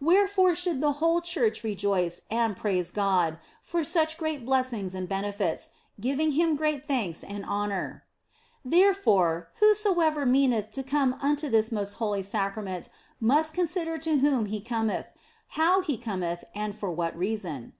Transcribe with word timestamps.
Wherefore 0.00 0.56
should 0.56 0.80
the 0.80 0.94
whole 0.98 1.20
church 1.20 1.62
rejoice 1.62 2.22
and 2.32 2.56
praise 2.56 2.90
God 2.90 3.38
for 3.62 3.84
such 3.84 4.18
great 4.18 4.44
blessings 4.44 4.92
and 4.92 5.08
benefits, 5.08 5.70
giving 6.00 6.32
Him 6.32 6.56
great 6.56 6.84
thanks 6.84 7.22
and 7.22 7.44
honour. 7.44 8.02
Therefore, 8.64 9.50
whosoever 9.60 10.26
meaneth 10.26 10.72
to 10.72 10.82
come 10.82 11.14
unto 11.22 11.48
this 11.48 11.70
most 11.70 11.92
holy 12.02 12.24
Sacrament 12.24 12.90
must 13.20 13.54
consider 13.54 13.98
to 13.98 14.16
whom 14.18 14.46
he 14.46 14.60
cometh, 14.60 15.12
how 15.50 15.80
he 15.80 15.96
cometh, 15.96 16.42
and 16.56 16.74
for 16.74 16.90
what 16.90 17.16
reason. 17.16 17.74